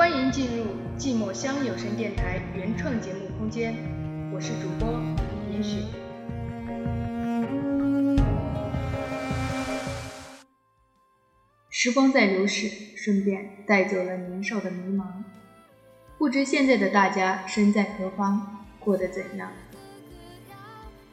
[0.00, 0.64] 欢迎进入
[0.96, 3.74] 寂寞乡有声电台原创节目空间，
[4.32, 4.98] 我是主播
[5.52, 5.76] 严雪。
[11.68, 15.04] 时光在流逝，顺便带走了年少的迷茫。
[16.16, 19.52] 不知现在的大家身在何方，过得怎样？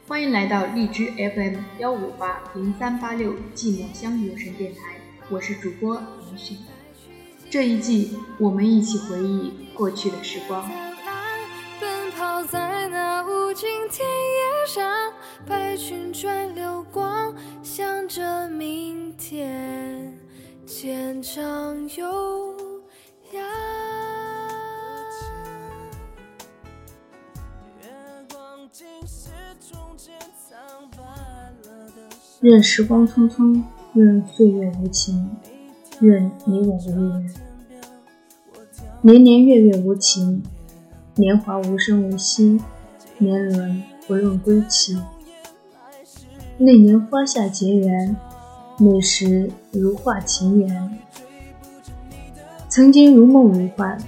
[0.06, 4.96] 欢迎来到荔枝 FM 幺五八零三八六寂寞乡有声电台，
[5.28, 6.54] 我是主播林雪。
[7.50, 10.70] 这一季，我们一起回忆过去的时光。
[11.80, 15.12] 奔跑在那无尽田野上，
[15.46, 20.14] 白裙转流光，向着明天
[20.66, 22.54] 牵肠悠
[23.32, 23.42] 扬。
[32.40, 33.62] 任时光匆匆，
[33.94, 35.34] 任岁月无情。
[36.00, 37.34] 愿你我无缘，
[39.02, 40.40] 年年月月无情，
[41.16, 42.60] 年华无声无息，
[43.18, 44.96] 年轮不用归期。
[46.56, 48.16] 那年花下结缘，
[48.78, 50.98] 那时如画情缘。
[52.68, 53.98] 曾经如梦如幻，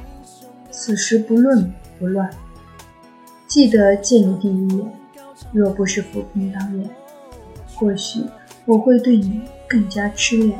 [0.70, 2.30] 此时不论不乱。
[3.48, 4.92] 记得见你第一眼，
[5.52, 6.88] 若不是浮萍当年，
[7.74, 8.20] 或许
[8.64, 10.56] 我会对你更加痴恋。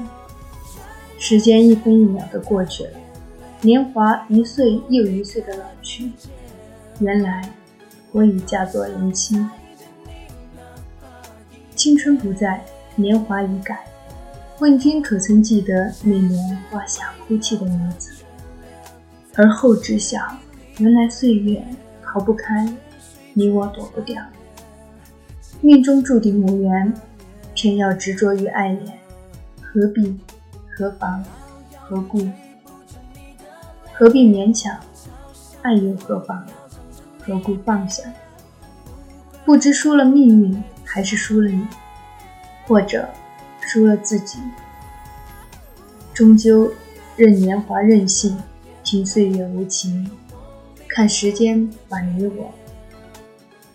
[1.23, 2.91] 时间一分一秒的过去了，
[3.61, 6.11] 年华一岁又一岁的老去。
[6.99, 7.47] 原来
[8.11, 9.37] 我已嫁作人妻，
[11.77, 12.65] 青春不在，
[12.97, 13.85] 年华已改。
[14.61, 18.13] 问君可曾记得那年花下哭泣的女子？
[19.35, 20.19] 而后知晓，
[20.79, 21.63] 原来岁月
[22.03, 22.67] 逃不开，
[23.35, 24.23] 你我躲不掉。
[25.61, 26.95] 命中注定无缘，
[27.55, 28.99] 偏要执着于爱恋，
[29.61, 30.19] 何必？
[30.81, 31.23] 何妨？
[31.79, 32.27] 何故？
[33.93, 34.81] 何必勉强？
[35.61, 36.43] 爱又何妨？
[37.19, 38.03] 何故放下？
[39.45, 41.69] 不知输了命运，还是输了你，
[42.67, 43.07] 或者
[43.61, 44.39] 输了自己。
[46.15, 46.73] 终究
[47.15, 48.39] 任年华任性，
[48.83, 50.11] 听岁月无情，
[50.89, 52.51] 看时间把你我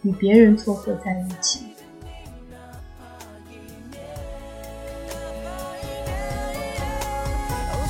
[0.02, 1.66] 与别人撮合在一起。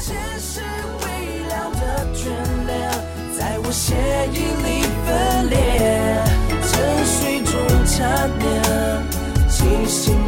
[0.02, 0.60] 前世
[1.02, 2.26] 未了的眷
[2.66, 2.70] 恋
[3.38, 3.96] 在我血
[4.34, 4.68] 液里
[5.06, 5.56] 分裂
[6.62, 6.72] 沉
[7.06, 7.54] 睡中
[7.86, 8.44] 缠绵
[9.50, 10.25] 清醒